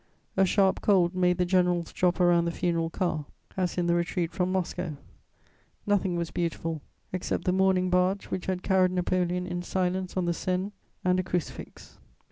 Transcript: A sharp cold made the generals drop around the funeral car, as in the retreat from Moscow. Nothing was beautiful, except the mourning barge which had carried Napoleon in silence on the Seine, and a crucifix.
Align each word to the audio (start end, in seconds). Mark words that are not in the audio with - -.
A 0.35 0.45
sharp 0.45 0.81
cold 0.81 1.13
made 1.13 1.37
the 1.37 1.45
generals 1.45 1.93
drop 1.93 2.19
around 2.19 2.45
the 2.45 2.51
funeral 2.51 2.89
car, 2.89 3.27
as 3.55 3.77
in 3.77 3.85
the 3.85 3.93
retreat 3.93 4.31
from 4.31 4.51
Moscow. 4.51 4.97
Nothing 5.85 6.15
was 6.15 6.31
beautiful, 6.31 6.81
except 7.13 7.43
the 7.45 7.51
mourning 7.51 7.91
barge 7.91 8.25
which 8.31 8.47
had 8.47 8.63
carried 8.63 8.89
Napoleon 8.93 9.45
in 9.45 9.61
silence 9.61 10.17
on 10.17 10.25
the 10.25 10.33
Seine, 10.33 10.71
and 11.05 11.19
a 11.19 11.23
crucifix. 11.23 11.99